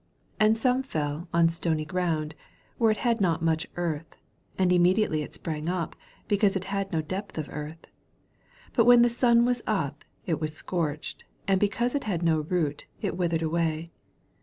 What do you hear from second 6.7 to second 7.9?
had no depth of earth: 6